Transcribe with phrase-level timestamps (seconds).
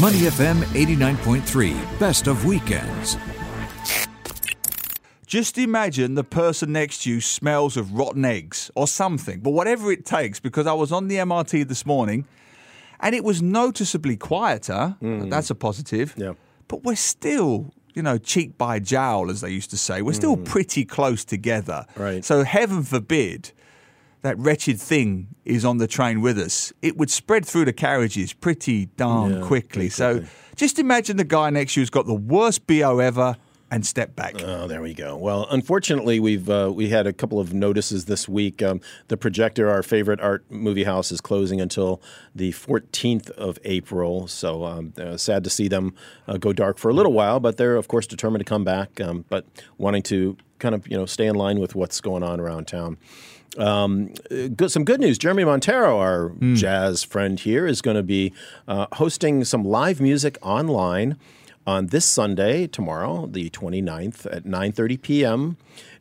[0.00, 3.16] Money FM 89.3, best of weekends.
[5.26, 9.90] Just imagine the person next to you smells of rotten eggs or something, but whatever
[9.90, 12.26] it takes, because I was on the MRT this morning
[13.00, 14.96] and it was noticeably quieter.
[15.00, 15.30] Hmm.
[15.30, 16.14] That's a positive.
[16.16, 16.34] Yeah.
[16.68, 20.00] But we're still, you know, cheek by jowl, as they used to say.
[20.00, 20.44] We're still hmm.
[20.44, 21.86] pretty close together.
[21.96, 22.24] Right.
[22.24, 23.50] So heaven forbid
[24.22, 26.72] that wretched thing is on the train with us.
[26.82, 29.88] It would spread through the carriages pretty darn Yeah, quickly.
[29.88, 30.24] So
[30.56, 33.36] just imagine the guy next to you's got the worst BO ever
[33.70, 34.42] and step back.
[34.42, 35.16] Oh, there we go.
[35.16, 38.62] Well, unfortunately, we've uh, we had a couple of notices this week.
[38.62, 42.00] Um, the projector, our favorite art movie house, is closing until
[42.34, 44.26] the 14th of April.
[44.26, 45.94] So um, uh, sad to see them
[46.26, 49.00] uh, go dark for a little while, but they're of course determined to come back.
[49.00, 49.44] Um, but
[49.76, 52.96] wanting to kind of you know stay in line with what's going on around town.
[53.56, 55.18] Um, uh, good, some good news.
[55.18, 58.32] Jeremy Monteiro, our jazz friend here, is going to be
[58.66, 61.16] uh, hosting some live music online
[61.66, 65.56] on this Sunday, tomorrow, the 29th at 9:30 p.m.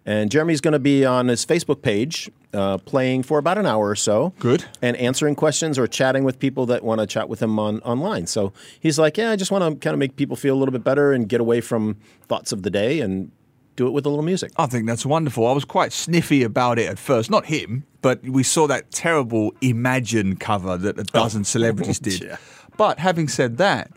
[0.06, 3.90] And Jeremy's going to be on his Facebook page uh, playing for about an hour
[3.90, 4.34] or so.
[4.40, 4.64] Good.
[4.81, 8.28] And answering questions or chatting with people that want to chat with him on online.
[8.28, 10.72] So he's like, yeah, I just want to kind of make people feel a little
[10.72, 11.98] bit better and get away from
[12.30, 13.31] thoughts of the day and
[13.78, 14.52] do it with a little music.
[14.58, 15.47] I think that's wonderful.
[15.47, 17.30] I was quite sniffy about it at first.
[17.30, 22.22] Not him, but we saw that terrible Imagine cover that a dozen oh, celebrities did.
[22.22, 22.38] Yeah.
[22.75, 23.92] But having said that,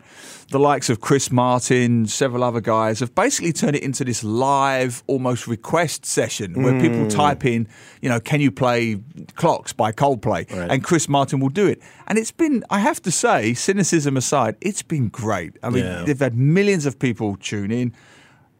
[0.49, 5.03] the likes of Chris Martin, several other guys have basically turned it into this live,
[5.07, 7.09] almost request session where people mm.
[7.09, 7.67] type in,
[8.01, 8.99] you know, can you play
[9.35, 10.51] Clocks by Coldplay?
[10.51, 10.71] Right.
[10.71, 11.81] And Chris Martin will do it.
[12.07, 15.57] And it's been, I have to say, cynicism aside, it's been great.
[15.63, 16.03] I mean, Yeah.
[16.03, 17.93] they've had millions of people tune in.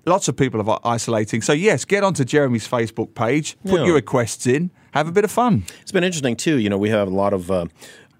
[0.06, 1.42] Lots of people are isolating.
[1.42, 3.86] So, yes, get onto Jeremy's Facebook page, put Yeah.
[3.88, 5.64] your requests in, have a bit of fun.
[5.82, 6.58] It's been interesting too.
[6.58, 7.66] You know, we have a lot of uh,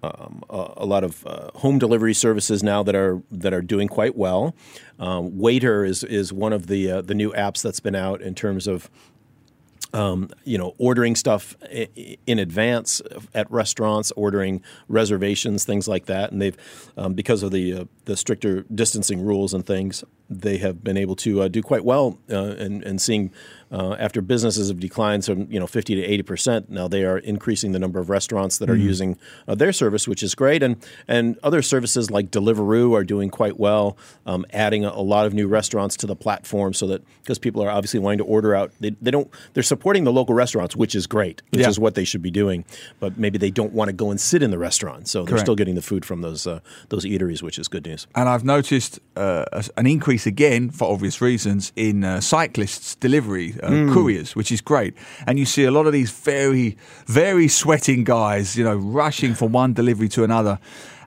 [0.04, 3.88] um, uh, a lot of uh, home delivery services now that are that are doing
[3.88, 4.54] quite well.
[4.98, 8.34] Um, Waiter is is one of the uh, the new apps that's been out in
[8.34, 8.90] terms of
[9.94, 11.54] um, you know, ordering stuff
[12.26, 13.02] in advance
[13.34, 16.56] at restaurants, ordering reservations, things like that, and they've
[16.96, 21.14] um, because of the uh, the stricter distancing rules and things, they have been able
[21.16, 23.30] to uh, do quite well uh, and and seeing.
[23.70, 27.16] Uh, after businesses have declined from you know 50 to 80 percent, now they are
[27.16, 29.16] increasing the number of restaurants that are using
[29.48, 30.62] uh, their service, which is great.
[30.62, 30.76] And
[31.08, 33.96] and other services like Deliveroo are doing quite well,
[34.26, 37.62] um, adding a, a lot of new restaurants to the platform, so that because people
[37.62, 40.94] are obviously wanting to order out, they, they don't they're supporting the local restaurants, which
[40.94, 41.68] is great, which Yeah.
[41.70, 42.66] is what they should be doing.
[43.00, 45.46] But maybe they don't want to go and sit in the restaurant, so they're Correct.
[45.46, 47.82] still getting the food from those uh, those eateries, which is good
[48.14, 49.44] And I've noticed uh,
[49.76, 53.92] an increase again, for obvious reasons, in uh, cyclists' delivery uh, Hmm.
[53.92, 54.94] couriers, which is great.
[55.26, 56.76] And you see a lot of these very,
[57.06, 60.58] very sweating guys, you know, rushing from one delivery to another.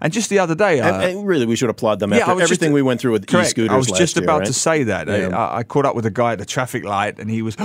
[0.02, 2.34] And just the other day, uh, and, and really, we should applaud them after I
[2.34, 3.48] was just- everything we went through with correct.
[3.48, 3.74] e-scooters.
[3.74, 4.48] I was just year, about right?
[4.48, 5.08] to say that.
[5.08, 5.30] Yeah.
[5.36, 7.56] I, I caught up with a guy at the traffic light, and he was.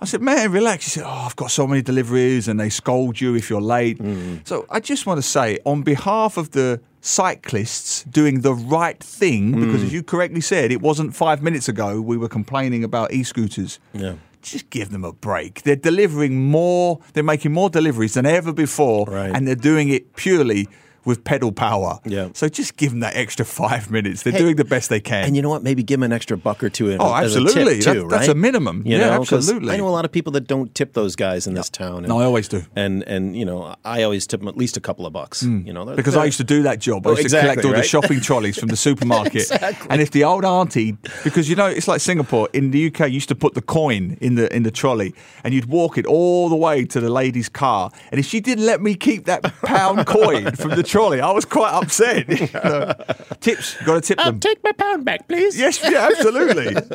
[0.00, 3.20] I said, "Man, relax." He said, "Oh, I've got so many deliveries, and they scold
[3.20, 4.46] you if you're late." Mm.
[4.46, 9.54] So I just want to say, on behalf of the cyclists doing the right thing,
[9.54, 9.64] Mm.
[9.66, 13.78] because as you correctly said, it wasn't five minutes ago we were complaining about e-scooters.
[13.92, 14.14] Yeah.
[14.40, 15.62] Just give them a break.
[15.62, 17.00] They're delivering more.
[17.12, 19.32] They're making more deliveries than ever before, Right.
[19.34, 20.68] and they're doing it purely
[21.08, 21.98] with pedal power.
[22.04, 22.28] Yeah.
[22.34, 24.22] So just give them that extra five minutes.
[24.22, 25.24] They're Hey, doing the best they can.
[25.24, 25.62] And you know what?
[25.64, 26.90] Maybe give them an extra buck or two.
[26.90, 27.76] In, Oh, absolutely.
[27.80, 28.82] tip, That- too, that's a minimum.
[28.84, 29.72] You Yeah, know, absolutely.
[29.72, 31.98] I know a lot of people that don't tip those guys in this town.
[31.98, 32.62] And, no, I always do.
[32.76, 35.42] and and you know, I always tip them at least a couple of bucks.
[35.42, 35.66] Mm.
[35.66, 37.06] You know, they're- Because I they're- used to do that job.
[37.06, 39.50] I Oh, used to collect all the shopping trolleys from the supermarket.
[39.90, 43.14] And if the old auntie, because you know it's like Singapore in the UK, you
[43.14, 45.14] used to put the coin in the in the trolley,
[45.44, 47.90] and you'd walk it all the way to the lady's car.
[48.12, 51.44] And if she didn't let me keep that pound coin from the trolley, I was
[51.44, 52.26] quite upset.
[52.38, 52.92] You know.
[53.40, 54.40] Tips, got to tip them.
[54.40, 55.58] take my pound back, please.
[55.58, 56.76] Yes, yeah, absolutely.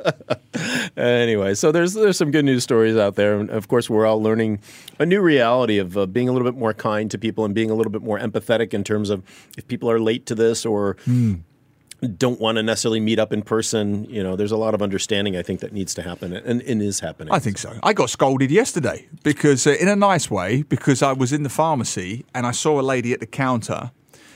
[0.95, 4.21] Anyway, so there's there's some good news stories out there, and of course, we're all
[4.21, 4.59] learning
[4.99, 7.71] a new reality of uh, being a little bit more kind to people and being
[7.71, 9.23] a little bit more empathetic in terms of
[9.57, 10.95] if people are late to this or.
[12.17, 14.03] Don't want to necessarily meet up in person.
[14.09, 16.81] You know, there's a lot of understanding I think that needs to happen and, and
[16.81, 17.33] is happening.
[17.33, 17.79] I think so.
[17.81, 21.49] I got scolded yesterday because, uh, in a nice way, because I was in the
[21.49, 23.91] pharmacy and I saw a lady at the counter.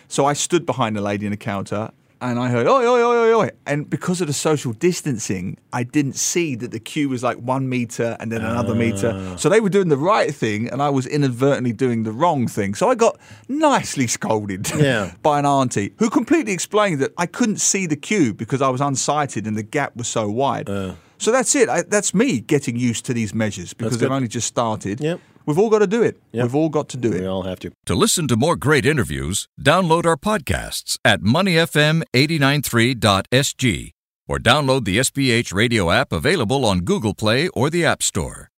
[0.08, 3.16] So I stood behind the lady in the counter and I heard, oi, oi, oi,
[3.32, 3.50] oi, oi.
[3.68, 7.70] And because of the social distancing, I didn't see that the queue was like one
[7.70, 9.12] meter and then another meter.
[9.14, 9.36] Ah.
[9.36, 12.74] So they were doing the right thing and I was inadvertently doing the wrong thing.
[12.74, 15.14] So I got nicely scolded Yeah.
[15.22, 18.82] by an auntie who completely explained that I couldn't see the queue because I was
[18.82, 20.70] unsighted and the gap was so wide.
[20.70, 20.96] Uh.
[21.20, 21.70] So that's it.
[21.70, 25.00] I, that's me getting used to these measures because they've only just started.
[25.02, 25.20] Yep.
[25.48, 26.22] We've all got to do it.
[26.34, 27.22] We've all got to do it.
[27.22, 27.30] We it.
[27.30, 27.72] all have to.
[27.86, 33.92] To listen to more great interviews, download our podcasts at moneyfm893.sg
[34.28, 38.50] or download the SPH radio app available on Google Play or the App Store.